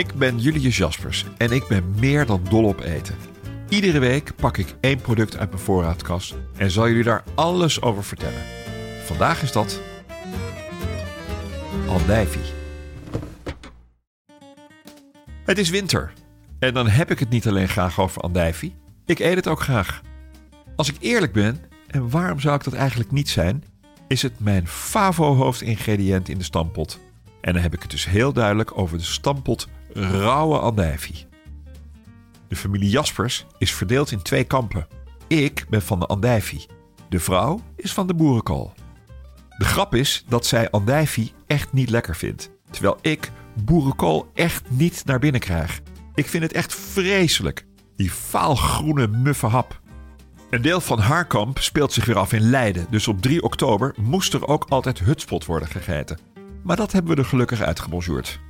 [0.00, 3.14] Ik ben Julius Jaspers en ik ben meer dan dol op eten.
[3.68, 8.04] Iedere week pak ik één product uit mijn voorraadkast en zal jullie daar alles over
[8.04, 8.42] vertellen.
[9.04, 9.80] Vandaag is dat
[11.88, 12.52] andijvie.
[15.44, 16.12] Het is winter
[16.58, 18.74] en dan heb ik het niet alleen graag over andijvie.
[19.06, 20.00] Ik eet het ook graag.
[20.76, 23.64] Als ik eerlijk ben, en waarom zou ik dat eigenlijk niet zijn,
[24.08, 26.98] is het mijn favo-hoofdingrediënt in de stampot.
[27.40, 31.26] En dan heb ik het dus heel duidelijk over de stampot rauwe andijvie.
[32.48, 34.86] De familie Jaspers is verdeeld in twee kampen.
[35.26, 36.66] Ik ben van de andijvie.
[37.08, 38.72] De vrouw is van de boerenkool.
[39.58, 42.50] De grap is dat zij andijvie echt niet lekker vindt.
[42.70, 43.30] Terwijl ik
[43.64, 45.80] boerenkool echt niet naar binnen krijg.
[46.14, 47.66] Ik vind het echt vreselijk.
[47.96, 49.80] Die vaalgroene muffe hap.
[50.50, 52.86] Een deel van haar kamp speelt zich weer af in Leiden.
[52.90, 56.18] Dus op 3 oktober moest er ook altijd hutspot worden gegeten.
[56.62, 58.40] Maar dat hebben we er gelukkig uitgebonjourd.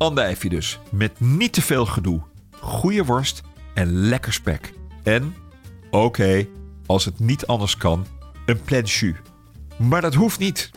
[0.00, 2.20] Andijvie dus, met niet te veel gedoe.
[2.60, 3.42] Goede worst
[3.74, 4.72] en lekker spek.
[5.02, 5.34] En,
[5.90, 6.46] oké,
[6.86, 8.06] als het niet anders kan,
[8.46, 9.14] een plein jus.
[9.78, 10.70] Maar dat hoeft niet.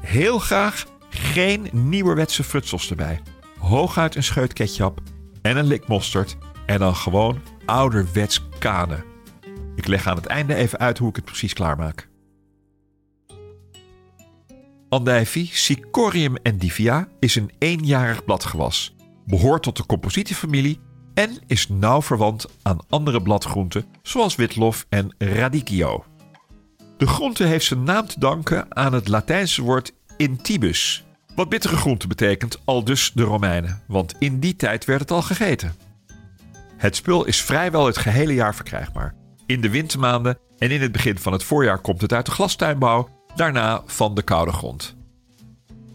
[0.00, 3.20] Heel graag geen nieuwerwetse frutsels erbij.
[3.58, 5.00] Hooguit een scheut ketchup
[5.42, 6.36] en een lik mosterd.
[6.66, 9.04] En dan gewoon ouderwets kanen.
[9.76, 12.08] Ik leg aan het einde even uit hoe ik het precies klaarmaak.
[14.92, 18.94] Andijvie, Sicorium endivia, is een eenjarig bladgewas.
[19.26, 20.80] Behoort tot de compositiefamilie
[21.14, 26.04] en is nauw verwant aan andere bladgroenten zoals witlof en radicchio.
[26.96, 31.04] De groente heeft zijn naam te danken aan het Latijnse woord intibus,
[31.34, 35.22] wat bittere groente betekent, al dus de Romeinen, want in die tijd werd het al
[35.22, 35.74] gegeten.
[36.76, 39.14] Het spul is vrijwel het gehele jaar verkrijgbaar.
[39.46, 43.08] In de wintermaanden en in het begin van het voorjaar komt het uit de glastuinbouw,
[43.36, 44.96] daarna van de koude grond.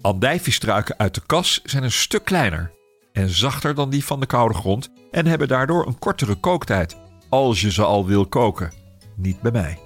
[0.00, 2.72] Andijviestruiken uit de kas zijn een stuk kleiner
[3.12, 6.96] en zachter dan die van de koude grond en hebben daardoor een kortere kooktijd,
[7.28, 8.72] als je ze al wil koken.
[9.16, 9.78] Niet bij mij.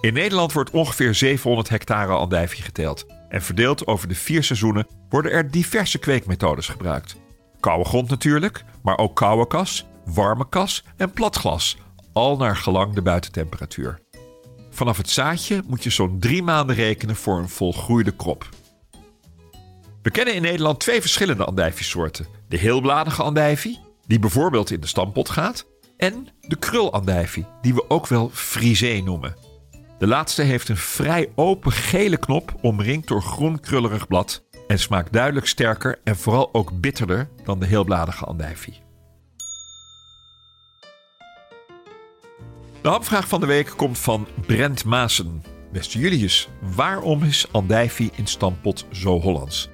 [0.00, 5.32] In Nederland wordt ongeveer 700 hectare andijvie geteeld en verdeeld over de vier seizoenen worden
[5.32, 7.16] er diverse kweekmethodes gebruikt.
[7.60, 11.76] Koude grond natuurlijk, maar ook koude kas, warme kas en platglas,
[12.12, 14.01] al naar gelang de buitentemperatuur.
[14.72, 18.48] Vanaf het zaadje moet je zo'n drie maanden rekenen voor een volgroeide krop.
[20.02, 22.26] We kennen in Nederland twee verschillende andijviesoorten.
[22.48, 25.66] De heelbladige andijvie, die bijvoorbeeld in de stampot gaat,
[25.96, 29.36] en de krulandijvie, die we ook wel frisé noemen.
[29.98, 35.12] De laatste heeft een vrij open gele knop omringd door groen krullerig blad en smaakt
[35.12, 38.82] duidelijk sterker en vooral ook bitterder dan de heelbladige andijvie.
[42.82, 45.42] De hamvraag van de week komt van Brent Maassen.
[45.72, 49.70] Beste Julius, waarom is andijvie in stampot zo Hollands?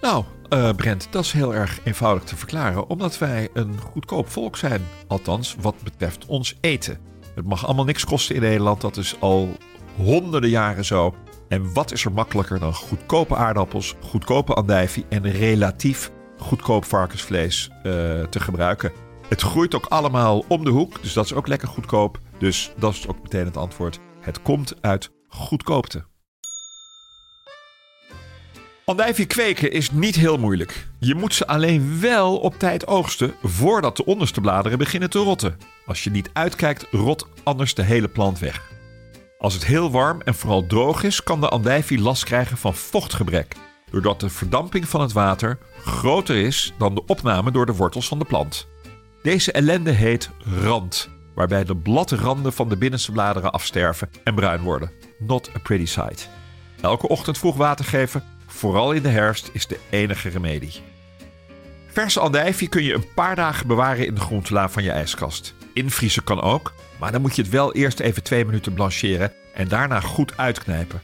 [0.00, 4.56] Nou, uh, Brent, dat is heel erg eenvoudig te verklaren, omdat wij een goedkoop volk
[4.56, 4.82] zijn.
[5.06, 6.98] Althans, wat betreft ons eten.
[7.34, 9.56] Het mag allemaal niks kosten in Nederland, dat is al
[9.96, 11.14] honderden jaren zo.
[11.48, 17.82] En wat is er makkelijker dan goedkope aardappels, goedkope andijvie en relatief goedkoop varkensvlees uh,
[18.22, 18.92] te gebruiken?
[19.28, 22.18] Het groeit ook allemaal om de hoek, dus dat is ook lekker goedkoop.
[22.38, 23.98] Dus dat is ook meteen het antwoord.
[24.20, 26.04] Het komt uit goedkoopte.
[28.84, 30.86] Andijvie kweken is niet heel moeilijk.
[30.98, 35.58] Je moet ze alleen wel op tijd oogsten voordat de onderste bladeren beginnen te rotten.
[35.86, 38.74] Als je niet uitkijkt, rot anders de hele plant weg.
[39.38, 43.56] Als het heel warm en vooral droog is, kan de andijvie last krijgen van vochtgebrek,
[43.90, 48.18] doordat de verdamping van het water groter is dan de opname door de wortels van
[48.18, 48.68] de plant.
[49.22, 50.30] Deze ellende heet
[50.62, 54.90] rand, waarbij de bladranden van de binnenste bladeren afsterven en bruin worden.
[55.18, 56.28] Not a pretty sight.
[56.80, 60.82] Elke ochtend vroeg water geven, vooral in de herfst, is de enige remedie.
[61.86, 65.54] Verse andijvie kun je een paar dagen bewaren in de groentela van je ijskast.
[65.74, 69.68] Invriezen kan ook, maar dan moet je het wel eerst even twee minuten blancheren en
[69.68, 71.02] daarna goed uitknijpen.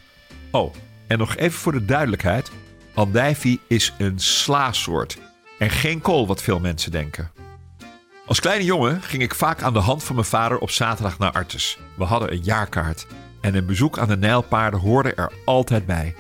[0.50, 0.75] Oh,
[1.06, 2.50] en nog even voor de duidelijkheid:
[2.94, 5.19] andijvie is een slaasoort
[5.58, 7.41] en geen kool wat veel mensen denken.
[8.32, 11.32] Als kleine jongen ging ik vaak aan de hand van mijn vader op zaterdag naar
[11.32, 11.79] Artes.
[11.94, 13.06] We hadden een jaarkaart
[13.40, 16.14] en een bezoek aan de Nijlpaarden hoorde er altijd bij.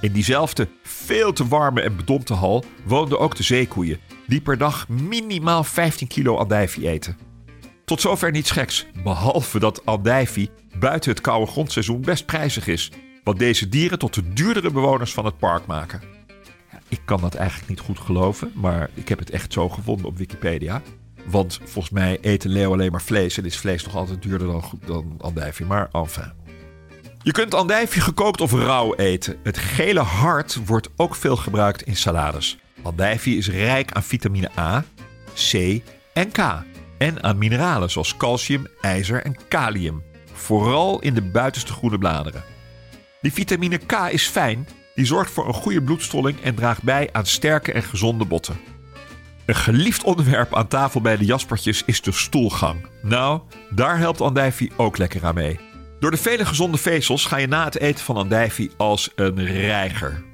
[0.00, 4.88] In diezelfde veel te warme en bedompte hal woonden ook de zeekoeien, die per dag
[4.88, 7.16] minimaal 15 kilo andijvie eten.
[7.84, 12.90] Tot zover niets geks, behalve dat andijvie buiten het koude grondseizoen best prijzig is,
[13.24, 16.02] wat deze dieren tot de duurdere bewoners van het park maken.
[16.88, 20.18] Ik kan dat eigenlijk niet goed geloven, maar ik heb het echt zo gevonden op
[20.18, 20.82] Wikipedia.
[21.30, 24.64] Want volgens mij eten leeuwen alleen maar vlees en is vlees nog altijd duurder dan,
[24.86, 25.66] dan andijvie.
[25.66, 26.32] Maar enfin.
[27.22, 29.36] Je kunt andijvie gekookt of rauw eten.
[29.42, 32.58] Het gele hart wordt ook veel gebruikt in salades.
[32.82, 34.84] Andijvie is rijk aan vitamine A,
[35.34, 35.52] C
[36.12, 36.38] en K.
[36.98, 40.02] En aan mineralen zoals calcium, ijzer en kalium.
[40.32, 42.42] Vooral in de buitenste groene bladeren.
[43.20, 47.26] Die vitamine K is fijn, die zorgt voor een goede bloedstolling en draagt bij aan
[47.26, 48.77] sterke en gezonde botten.
[49.48, 52.86] Een geliefd onderwerp aan tafel bij de Jaspertjes is de stoelgang.
[53.02, 53.40] Nou,
[53.70, 55.60] daar helpt andijvie ook lekker aan mee.
[56.00, 60.24] Door de vele gezonde vezels ga je na het eten van andijvie als een reiger.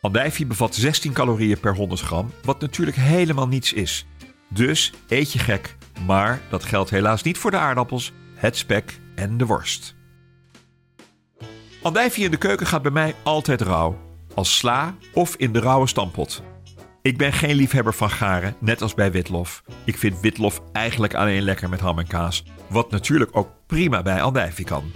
[0.00, 4.06] Andijvie bevat 16 calorieën per 100 gram, wat natuurlijk helemaal niets is.
[4.48, 5.76] Dus eet je gek,
[6.06, 9.94] maar dat geldt helaas niet voor de aardappels, het spek en de worst.
[11.82, 13.98] Andijvie in de keuken gaat bij mij altijd rauw,
[14.34, 16.42] als sla of in de rauwe stampot.
[17.02, 19.62] Ik ben geen liefhebber van garen, net als bij witlof.
[19.84, 24.22] Ik vind witlof eigenlijk alleen lekker met ham en kaas, wat natuurlijk ook prima bij
[24.22, 24.92] andijvie kan.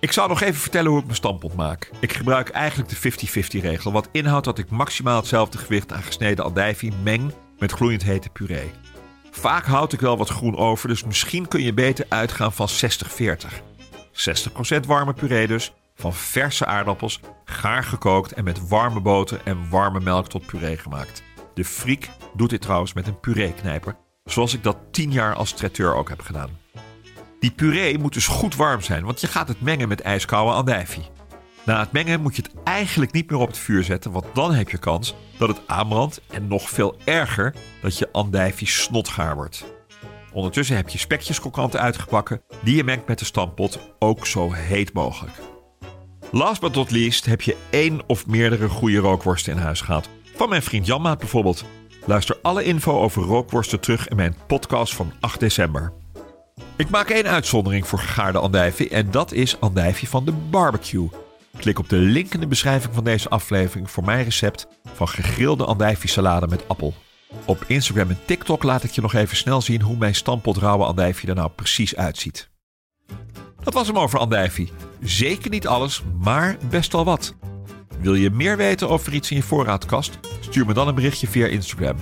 [0.00, 1.90] Ik zal nog even vertellen hoe ik mijn stampot maak.
[2.00, 6.44] Ik gebruik eigenlijk de 50-50 regel, wat inhoudt dat ik maximaal hetzelfde gewicht aan gesneden
[6.44, 8.70] andijvie meng met gloeiend hete puree.
[9.30, 12.72] Vaak houd ik wel wat groen over, dus misschien kun je beter uitgaan van 60-40.
[14.76, 20.00] 60% warme puree dus, van verse aardappels, gaar gekookt en met warme boter en warme
[20.00, 21.22] melk tot puree gemaakt.
[21.54, 25.94] De friek doet dit trouwens met een pureeknijper, zoals ik dat 10 jaar als traiteur
[25.94, 26.50] ook heb gedaan.
[27.40, 31.10] Die puree moet dus goed warm zijn, want je gaat het mengen met ijskoude andijvie.
[31.64, 34.54] Na het mengen moet je het eigenlijk niet meer op het vuur zetten, want dan
[34.54, 39.64] heb je kans dat het aanbrandt en nog veel erger dat je andijvie snotgaar wordt.
[40.32, 44.92] Ondertussen heb je spekjes krokant uitgepakken die je mengt met de stampot, ook zo heet
[44.92, 45.55] mogelijk.
[46.36, 50.08] Last but not least heb je één of meerdere goede rookworsten in huis gehad.
[50.34, 51.64] Van mijn vriend Janmaat bijvoorbeeld.
[52.04, 55.92] Luister alle info over rookworsten terug in mijn podcast van 8 december.
[56.76, 61.08] Ik maak één uitzondering voor gegaarde andijvie en dat is andijvie van de barbecue.
[61.56, 65.64] Klik op de link in de beschrijving van deze aflevering voor mijn recept van gegrilde
[65.64, 66.94] andijvie salade met appel.
[67.44, 70.84] Op Instagram en TikTok laat ik je nog even snel zien hoe mijn stampot rauwe
[70.84, 72.48] andijvie er nou precies uitziet.
[73.66, 74.72] Dat was hem over andijvie.
[75.00, 77.34] Zeker niet alles, maar best wel wat.
[78.00, 80.18] Wil je meer weten over iets in je voorraadkast?
[80.40, 81.96] Stuur me dan een berichtje via Instagram.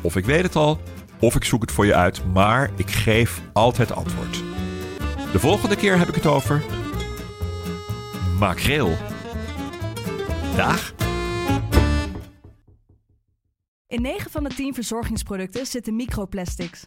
[0.00, 0.80] Of ik weet het al,
[1.18, 4.42] of ik zoek het voor je uit, maar ik geef altijd antwoord.
[5.32, 6.62] De volgende keer heb ik het over
[8.38, 8.96] makreel.
[10.56, 10.94] Dag.
[13.86, 16.86] In 9 van de 10 verzorgingsproducten zitten microplastics.